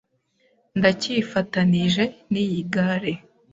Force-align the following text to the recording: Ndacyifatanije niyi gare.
Ndacyifatanije 0.79 2.03
niyi 2.31 2.61
gare. 2.73 3.11